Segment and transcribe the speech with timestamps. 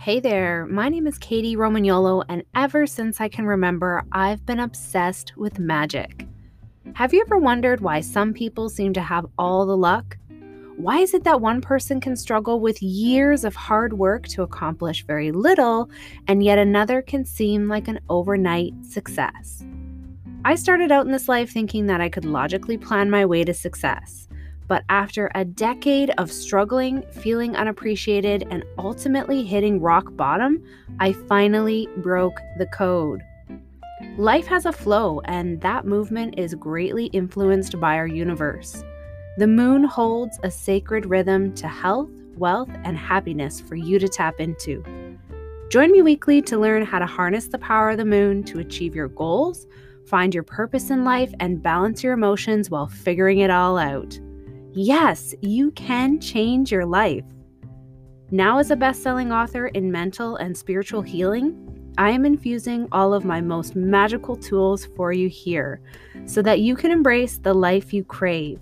[0.00, 4.60] Hey there, my name is Kady Romagnuolo, and ever since I can remember, I've been
[4.60, 6.26] obsessed with magic.
[6.94, 10.16] Have you ever wondered why some people seem to have all the luck?
[10.78, 15.04] Why is it that one person can struggle with years of hard work to accomplish
[15.04, 15.90] very little,
[16.26, 19.62] and yet another can seem like an overnight success?
[20.46, 23.52] I started out in this life thinking that I could logically plan my way to
[23.52, 24.29] success.
[24.70, 30.62] But after a decade of struggling, feeling unappreciated, and ultimately hitting rock bottom,
[31.00, 33.20] I finally broke the code.
[34.16, 38.84] Life has a flow, and that movement is greatly influenced by our universe.
[39.38, 44.38] The moon holds a sacred rhythm to health, wealth, and happiness for you to tap
[44.38, 44.84] into.
[45.68, 48.94] Join me weekly to learn how to harness the power of the moon to achieve
[48.94, 49.66] your goals,
[50.06, 54.20] find your purpose in life, and balance your emotions while figuring it all out.
[54.72, 57.24] Yes, you can change your life.
[58.30, 63.12] Now, as a best selling author in mental and spiritual healing, I am infusing all
[63.12, 65.80] of my most magical tools for you here
[66.24, 68.60] so that you can embrace the life you crave.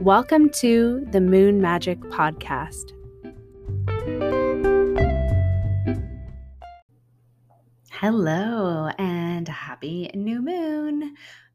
[0.00, 2.90] Welcome to the Moon Magic Podcast.
[7.92, 11.14] Hello and happy new moon.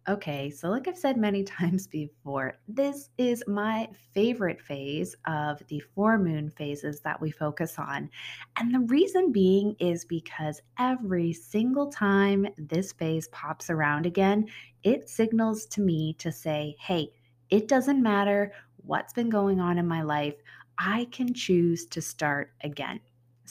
[0.10, 5.82] Okay, so like I've said many times before, this is my favorite phase of the
[5.94, 8.10] four moon phases that we focus on.
[8.58, 14.48] And the reason being is because every single time this phase pops around again,
[14.82, 17.12] it signals to me to say, hey,
[17.52, 20.36] it doesn't matter what's been going on in my life,
[20.80, 23.00] I can choose to start again.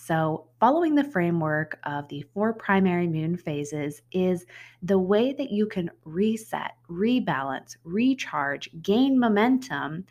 [0.08, 4.46] So, following the framework of the four primary moon phases is
[4.82, 10.06] the way that you can reset, rebalance, recharge, gain momentum,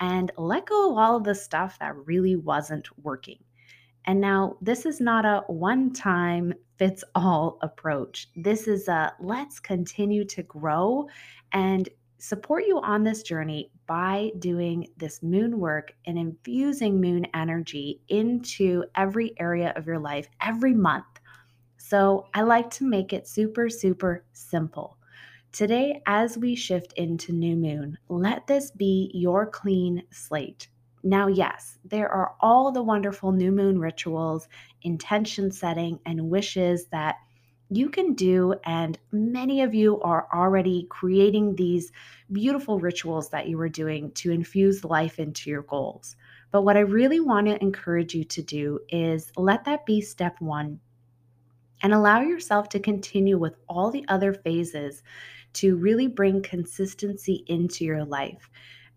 [0.00, 3.38] and let go of all of the stuff that really wasn't working.
[4.04, 8.28] And now, this is not a one time fits all approach.
[8.36, 11.08] This is a let's continue to grow
[11.52, 18.00] and support you on this journey by doing this moon work and infusing moon energy
[18.08, 21.06] into every area of your life every month.
[21.76, 24.98] So I like to make it super, super simple.
[25.52, 30.68] Today, as we shift into new moon, let this be your clean slate.
[31.02, 34.48] Now, yes, there are all the wonderful new moon rituals,
[34.82, 37.16] intention setting, and wishes that
[37.70, 38.54] you can do.
[38.64, 41.92] And many of you are already creating these
[42.32, 46.16] beautiful rituals that you are doing to infuse life into your goals.
[46.50, 50.40] But what I really want to encourage you to do is let that be step
[50.40, 50.80] one
[51.82, 55.02] and allow yourself to continue with all the other phases
[55.54, 58.50] to really bring consistency into your life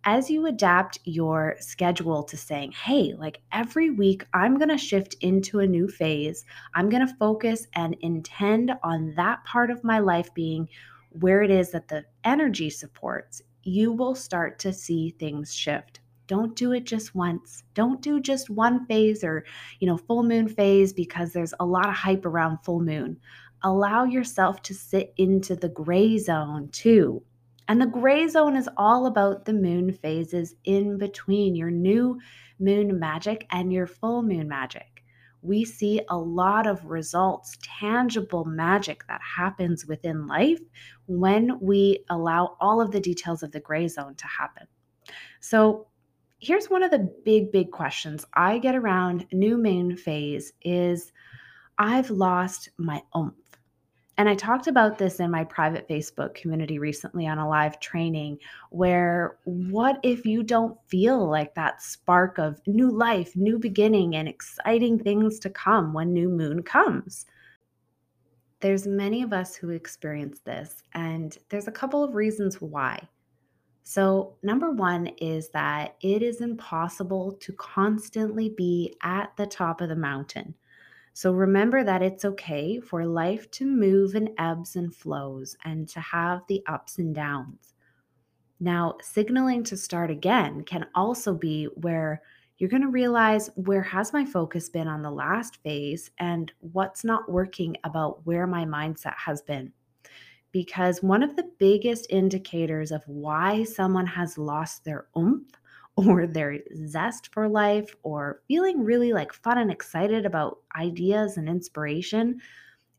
[0.03, 5.15] as you adapt your schedule to saying, hey, like every week, I'm going to shift
[5.21, 9.99] into a new phase, I'm going to focus and intend on that part of my
[9.99, 10.67] life being
[11.09, 15.99] where it is that the energy supports, you will start to see things shift.
[16.27, 17.63] Don't do it just once.
[17.73, 19.43] Don't do just one phase or,
[19.79, 23.17] you know, full moon phase because there's a lot of hype around full moon.
[23.63, 27.21] Allow yourself to sit into the gray zone too
[27.67, 32.19] and the gray zone is all about the moon phases in between your new
[32.59, 35.03] moon magic and your full moon magic.
[35.41, 40.59] We see a lot of results, tangible magic that happens within life
[41.07, 44.67] when we allow all of the details of the gray zone to happen.
[45.39, 45.87] So,
[46.39, 51.11] here's one of the big big questions I get around new moon phase is
[51.77, 53.33] I've lost my oomph.
[54.17, 58.37] And I talked about this in my private Facebook community recently on a live training
[58.69, 64.27] where what if you don't feel like that spark of new life, new beginning, and
[64.27, 67.25] exciting things to come when new moon comes?
[68.59, 73.07] There's many of us who experience this, and there's a couple of reasons why.
[73.83, 79.89] So, number one is that it is impossible to constantly be at the top of
[79.89, 80.53] the mountain.
[81.13, 85.99] So remember that it's okay for life to move in ebbs and flows and to
[85.99, 87.73] have the ups and downs.
[88.59, 92.21] Now, signaling to start again can also be where
[92.57, 97.03] you're going to realize where has my focus been on the last phase and what's
[97.03, 99.73] not working about where my mindset has been.
[100.51, 105.49] Because one of the biggest indicators of why someone has lost their oomph
[105.97, 111.49] or their zest for life or feeling really like fun and excited about ideas and
[111.49, 112.39] inspiration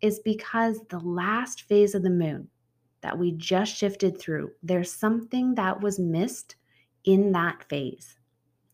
[0.00, 2.48] is because the last phase of the moon
[3.00, 6.56] that we just shifted through, there's something that was missed
[7.04, 8.16] in that phase.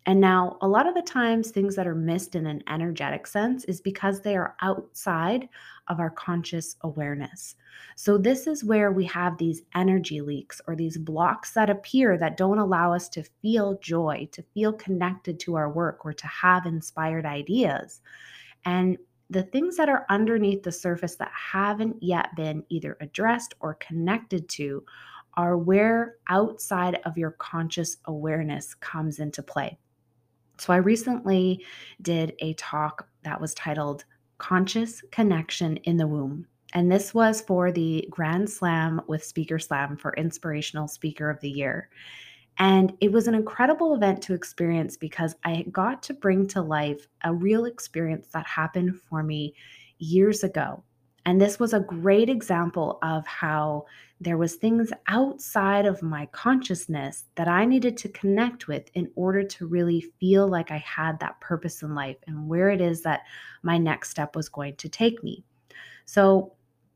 [0.08, 3.66] And now, a lot of the times, things that are missed in an energetic sense
[3.66, 5.50] is because they are outside
[5.88, 7.56] of our conscious awareness.
[7.94, 12.38] So, this is where we have these energy leaks or these blocks that appear that
[12.38, 16.64] don't allow us to feel joy, to feel connected to our work, or to have
[16.64, 18.00] inspired ideas.
[18.64, 18.96] And
[19.28, 24.49] the things that are underneath the surface that haven't yet been either addressed or connected
[24.49, 24.87] to
[25.34, 29.78] are where outside of your conscious awareness comes into play.
[30.58, 31.64] So, I recently
[32.02, 34.05] did a talk that was titled
[34.38, 36.46] Conscious Connection in the Womb.
[36.75, 41.50] And this was for the Grand Slam with Speaker Slam for Inspirational Speaker of the
[41.50, 41.88] Year.
[42.58, 47.06] And it was an incredible event to experience because I got to bring to life
[47.22, 49.54] a real experience that happened for me
[49.99, 50.82] years ago.
[51.28, 53.84] And this was a great example of how
[54.19, 59.42] there was things outside of my consciousness that I needed to connect with in order
[59.42, 63.25] to really feel like I had that purpose in life and where it is that
[63.62, 65.44] my next step was going to take me.
[66.06, 66.54] So,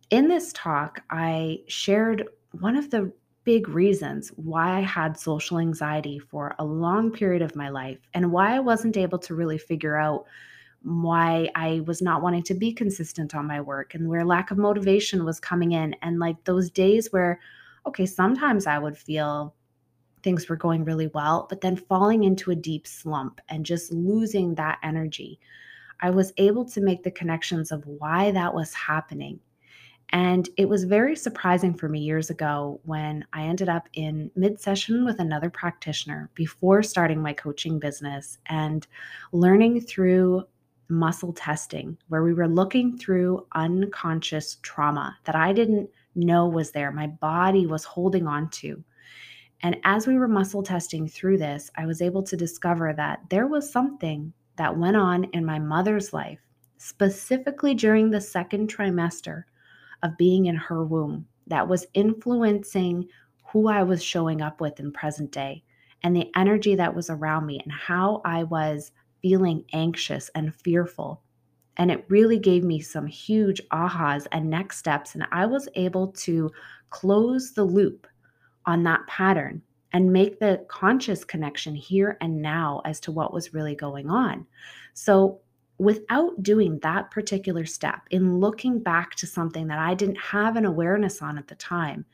[0.09, 3.13] in this talk, I shared one of the
[3.45, 8.33] big reasons why I had social anxiety for a long period of my life and
[8.33, 10.25] why I wasn't able to really figure out
[10.83, 14.59] why I was not wanting to be consistent on my work and where lack of
[14.59, 15.95] motivation was coming in.
[16.03, 17.41] And like those days where,
[17.87, 19.55] okay, sometimes I would feel
[20.23, 24.55] things were going really well, but then falling into a deep slump and just losing
[24.55, 25.39] that energy.
[26.01, 29.41] I was able to make the connections of why that was happening.
[30.11, 34.61] And it was very surprising for me years ago when I ended up in mid
[34.61, 38.87] session with another practitioner before starting my coaching business and
[39.33, 40.45] learning through
[40.93, 46.93] muscle testing where we were looking through unconscious trauma that I didn't know was there.
[46.93, 48.83] My body was holding on to.
[49.63, 53.47] And as we were muscle testing through this, I was able to discover that there
[53.47, 56.41] was something that went on in my mother's life,
[56.77, 59.45] specifically during the second trimester
[60.03, 63.09] of being in her womb, that was influencing
[63.45, 65.63] who I was showing up with in present day
[66.03, 71.23] and the energy that was around me and how I was feeling anxious and fearful.
[71.79, 75.15] And it really gave me some huge ahas and next steps.
[75.15, 76.51] And I was able to
[76.91, 78.07] close the loop
[78.67, 83.55] on that pattern and make the conscious connection here and now as to what was
[83.55, 84.47] really going on.
[84.95, 85.41] So,
[85.79, 90.65] without doing that particular step, in looking back to something that I didn't have an
[90.65, 92.05] awareness on at the time,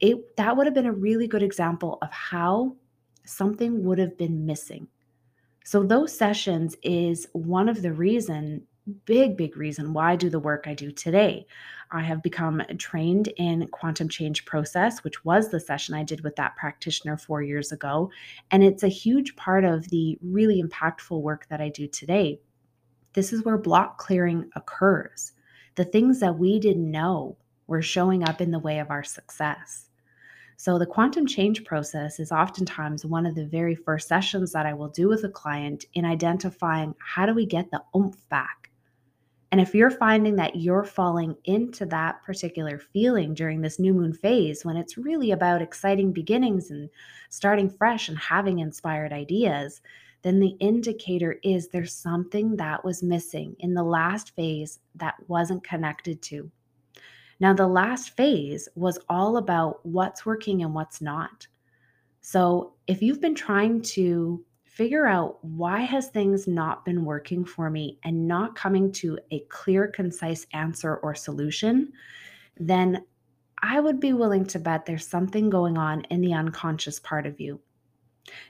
[0.00, 2.76] it that would have been a really good example of how
[3.24, 4.88] something would have been missing
[5.68, 8.62] so those sessions is one of the reason
[9.04, 11.44] big big reason why I do the work I do today.
[11.90, 16.36] I have become trained in quantum change process, which was the session I did with
[16.36, 18.10] that practitioner 4 years ago,
[18.50, 22.40] and it's a huge part of the really impactful work that I do today.
[23.12, 25.32] This is where block clearing occurs.
[25.74, 27.36] The things that we didn't know
[27.66, 29.87] were showing up in the way of our success.
[30.60, 34.74] So, the quantum change process is oftentimes one of the very first sessions that I
[34.74, 38.68] will do with a client in identifying how do we get the oomph back.
[39.52, 44.12] And if you're finding that you're falling into that particular feeling during this new moon
[44.12, 46.90] phase, when it's really about exciting beginnings and
[47.28, 49.80] starting fresh and having inspired ideas,
[50.22, 55.62] then the indicator is there's something that was missing in the last phase that wasn't
[55.62, 56.50] connected to.
[57.40, 61.46] Now, the last phase was all about what's working and what's not.
[62.20, 67.68] So, if you've been trying to figure out why has things not been working for
[67.70, 71.92] me and not coming to a clear concise answer or solution,
[72.58, 73.04] then
[73.62, 77.40] I would be willing to bet there's something going on in the unconscious part of
[77.40, 77.60] you.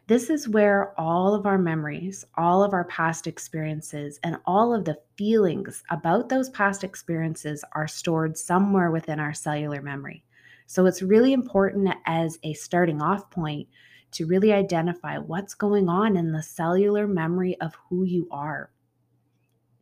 [0.06, 4.85] This is where all of our memories, all of our past experiences, and all of
[4.85, 10.25] the feelings about those past experiences are stored somewhere within our cellular memory.
[10.66, 13.68] So it's really important as a starting off point
[14.12, 18.70] to really identify what's going on in the cellular memory of who you are.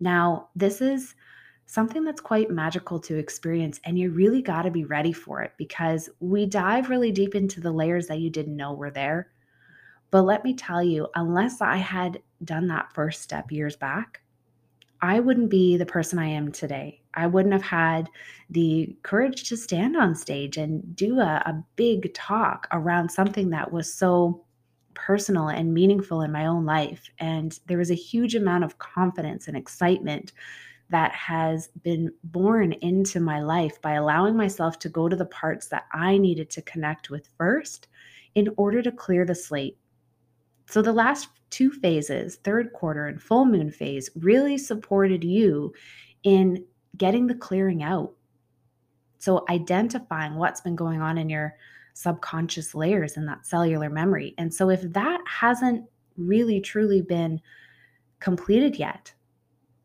[0.00, 1.14] Now, this is
[1.66, 5.52] something that's quite magical to experience, and you really got to be ready for it
[5.56, 9.30] because we dive really deep into the layers that you didn't know were there.
[10.16, 14.23] But let me tell you, unless I had done that first step years back,
[15.02, 17.02] I wouldn't be the person I am today.
[17.12, 18.08] I wouldn't have had
[18.49, 23.70] the courage to stand on stage and do a, a big talk around something that
[23.70, 24.42] was so
[24.94, 27.11] personal and meaningful in my own life.
[27.18, 30.32] And there was a huge amount of confidence and excitement
[30.88, 35.68] that has been born into my life by allowing myself to go to the parts
[35.68, 37.88] that I needed to connect with first
[38.35, 39.76] in order to clear the slate
[40.66, 45.73] So the last two phases, third quarter and full moon phase, really supported you
[46.23, 46.64] in
[46.96, 48.12] getting the clearing out.
[49.18, 51.54] So identifying what's been going on in your
[51.94, 54.35] subconscious layers in that cellular memory.
[54.38, 57.40] And so if that hasn't really truly been
[58.20, 59.12] completed yet,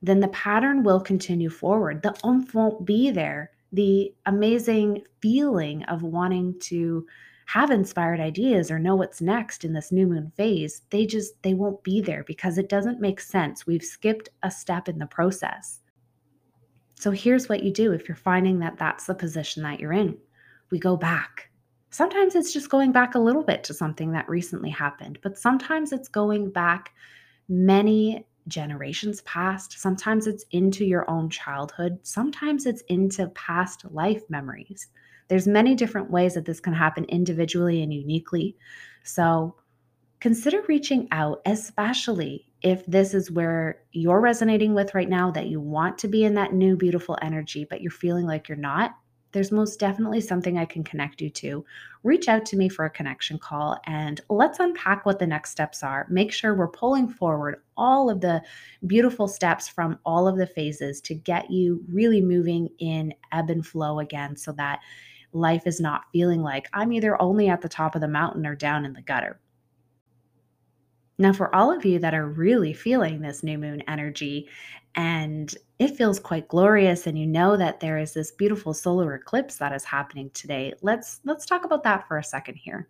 [0.01, 2.01] then the pattern will continue forward.
[2.01, 3.51] The oomph won't be there.
[3.71, 7.05] The amazing feeling of wanting to
[7.51, 11.53] have inspired ideas or know what's next in this new moon phase, they just they
[11.53, 13.67] won't be there because it doesn't make sense.
[13.67, 15.81] We've skipped a step in the process.
[16.95, 20.17] So here's what you do if you're finding that that's the position that you're in.
[20.69, 21.49] We go back.
[21.89, 25.91] Sometimes it's just going back a little bit to something that recently happened, but sometimes
[25.91, 26.93] it's going back
[27.49, 29.79] many generations past.
[29.79, 31.99] Sometimes it's into your own childhood.
[32.03, 34.87] Sometimes it's into past life memories.
[35.27, 38.57] There's many different ways that this can happen individually and uniquely.
[39.03, 39.55] So
[40.19, 45.59] consider reaching out, especially if this is where you're resonating with right now that you
[45.59, 48.95] want to be in that new beautiful energy, but you're feeling like you're not
[49.31, 51.65] there's most definitely something I can connect you to.
[52.03, 55.83] Reach out to me for a connection call and let's unpack what the next steps
[55.83, 56.07] are.
[56.09, 58.41] Make sure we're pulling forward all of the
[58.87, 63.65] beautiful steps from all of the phases to get you really moving in ebb and
[63.65, 64.79] flow again so that
[65.33, 68.55] life is not feeling like I'm either only at the top of the mountain or
[68.55, 69.39] down in the gutter.
[71.21, 74.49] Now, for all of you that are really feeling this new moon energy
[74.95, 79.57] and it feels quite glorious and you know that there is this beautiful solar eclipse
[79.57, 82.89] that is happening today, let's let's talk about that for a second here.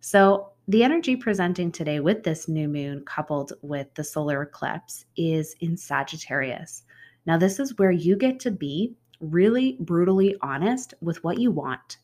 [0.00, 5.56] So, the energy presenting today with this new moon coupled with the solar eclipse is
[5.60, 6.82] in Sagittarius.
[7.24, 11.96] Now, this is where you get to be really brutally honest with what you want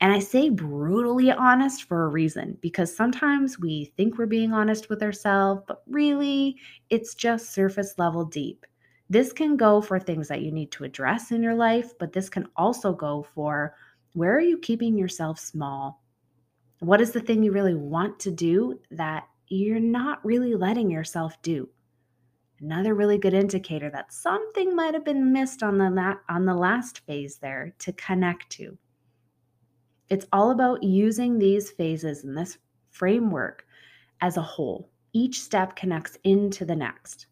[0.00, 4.88] and I say brutally honest for a reason because sometimes we think we're being honest
[4.88, 6.56] with ourselves, but really
[6.88, 8.64] it's just surface level deep.
[9.10, 12.30] This can go for things that you need to address in your life, but this
[12.30, 13.74] can also go for
[14.14, 16.02] where are you keeping yourself small?
[16.78, 21.40] What is the thing you really want to do that you're not really letting yourself
[21.42, 21.68] do?
[22.60, 27.00] Another really good indicator that something might have been missed on the on the last
[27.00, 28.78] phase there to connect to.
[30.10, 32.58] It's all about using these phases in this
[32.90, 33.64] framework
[34.20, 34.90] as a whole.
[35.12, 37.26] Each step connects into the next.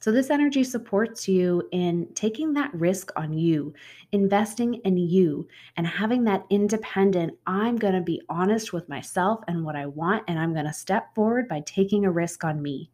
[0.00, 3.74] So, this energy supports you in taking that risk on you,
[4.12, 9.64] investing in you, and having that independent, I'm going to be honest with myself and
[9.64, 12.92] what I want, and I'm going to step forward by taking a risk on me.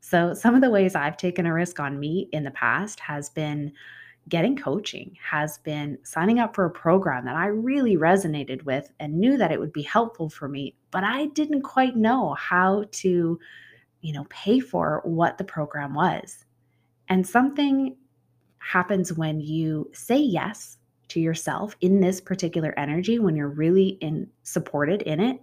[0.00, 3.30] So, some of the ways I've taken a risk on me in the past has
[3.30, 3.72] been
[4.28, 9.18] getting coaching has been signing up for a program that I really resonated with and
[9.18, 13.38] knew that it would be helpful for me, but I didn't quite know how to,
[14.00, 16.44] you know, pay for what the program was.
[17.08, 17.96] And something
[18.58, 24.28] happens when you say yes to yourself in this particular energy when you're really in
[24.42, 25.40] supported in it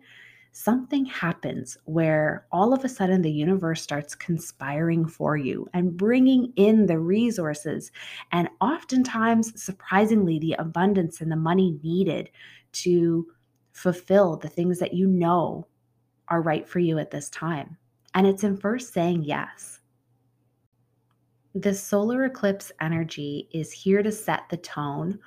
[0.57, 6.53] something happens where all of a sudden the universe starts conspiring for you and bringing
[6.55, 7.91] in the resources
[8.31, 12.29] and oftentimes, surprisingly, the abundance and the money needed
[12.71, 13.27] to
[13.73, 15.67] fulfill the things that you know
[16.29, 17.75] are right for you at this time.
[18.13, 19.81] And it's in first saying yes.
[21.53, 25.19] This solar eclipse energy is here to set the tone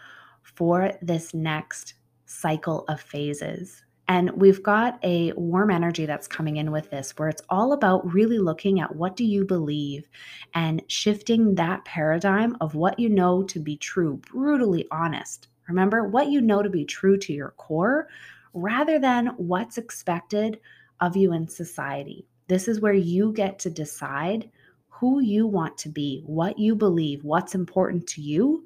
[0.42, 1.94] for this next
[2.24, 3.84] cycle of phases.
[4.08, 8.10] And we've got a warm energy that's coming in with this where it's all about
[8.12, 10.08] really looking at what do you believe
[10.54, 15.48] and shifting that paradigm of what you know to be true, brutally honest.
[15.68, 18.08] Remember what you know to be true to your core
[18.54, 20.58] rather than what's expected
[21.00, 22.26] of you in society.
[22.46, 24.50] This is where you get to decide
[24.88, 28.64] who you want to be, what you believe, what's important to you,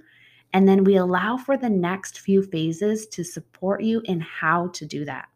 [0.52, 4.86] and then we allow for the next few phases to support you in how to
[4.86, 5.28] do that.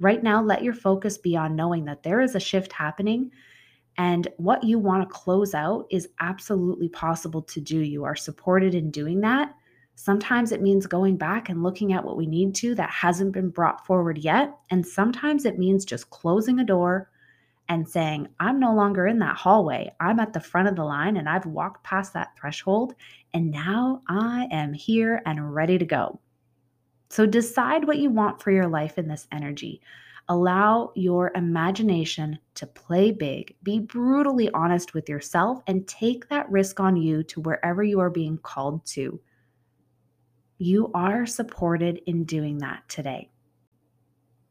[0.00, 3.30] Right now, let your focus be on knowing that there is a shift happening
[4.00, 7.80] and what you want to close out is absolutely possible to do.
[7.80, 9.54] You are supported in doing that.
[9.94, 13.50] Sometimes it means going back and looking at what we need to that hasn't been
[13.50, 14.56] brought forward yet.
[14.70, 17.10] And sometimes it means just closing a door
[17.68, 19.92] and saying, I'm no longer in that hallway.
[20.00, 22.94] I'm at the front of the line and I've walked past that threshold.
[23.34, 26.18] And now I am here and ready to go.
[27.10, 29.82] So decide what you want for your life in this energy.
[30.28, 33.56] Allow your imagination to play big.
[33.64, 38.10] Be brutally honest with yourself and take that risk on you to wherever you are
[38.10, 39.20] being called to.
[40.58, 43.28] You are supported in doing that today.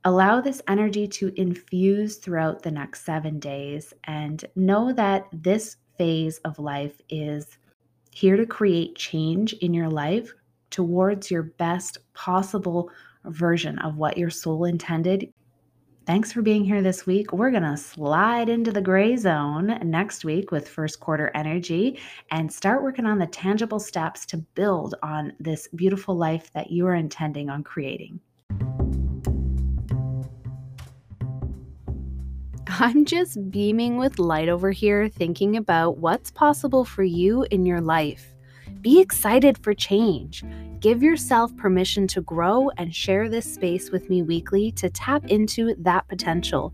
[0.04, 6.40] Allow this energy to infuse throughout the next seven days and know that this phase
[6.40, 7.58] of life is
[8.12, 10.34] here to create change in your life
[10.70, 12.90] towards your best possible
[13.26, 15.32] version of what your soul intended
[16.10, 17.34] Thanks for being here this week.
[17.34, 22.00] We're going to slide into the gray zone next week with first quarter energy
[22.32, 26.88] and start working on the tangible steps to build on this beautiful life that you
[26.88, 28.20] are intending on creating.
[32.68, 37.82] I'm just beaming with light over here, thinking about what's possible for you in your
[37.82, 38.34] life.
[38.82, 40.46] Be excited for change.
[40.80, 45.76] Give yourself permission to grow and share this space with me weekly to tap into
[45.80, 46.74] that potential.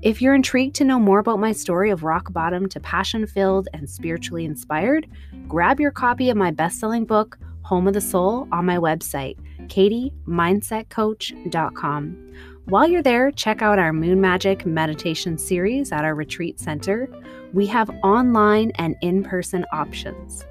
[0.00, 3.68] If you're intrigued to know more about my story of rock bottom to passion filled
[3.74, 5.06] and spiritually inspired,
[5.46, 9.36] grab your copy of my best selling book, Home of the Soul, on my website,
[9.68, 12.32] kadymindsetcoach.com.
[12.64, 17.10] While you're there, check out our Moon Magic meditation series at our retreat center.
[17.52, 20.46] We have online and in person options.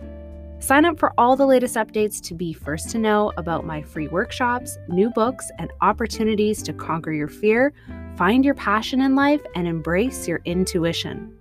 [0.65, 4.07] Sign up for all the latest updates to be first to know about my free
[4.07, 7.71] workshops, new books, and opportunities to conquer your fear,
[8.17, 11.31] find your passion in life, and embrace your intuition.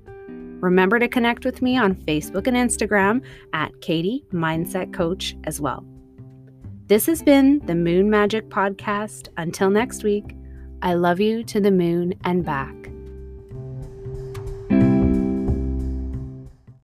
[0.60, 5.86] Remember to connect with me on Facebook and Instagram at Kady Mindset Coach as well.
[6.88, 9.28] This has been the Moon Magic Podcast.
[9.38, 10.36] Until next week,
[10.82, 12.93] I love you to the moon and back.